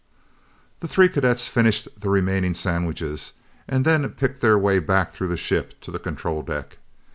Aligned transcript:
The 0.79 0.87
three 0.87 1.09
cadets 1.09 1.47
finished 1.47 1.87
the 1.95 2.09
remaining 2.09 2.55
sandwiches 2.55 3.33
and 3.67 3.85
then 3.85 4.09
picked 4.09 4.41
their 4.41 4.57
way 4.57 4.79
back 4.79 5.13
through 5.13 5.27
the 5.27 5.37
ship 5.37 5.79
to 5.81 5.91
the 5.91 5.99
control 5.99 6.41
deck. 6.41 6.79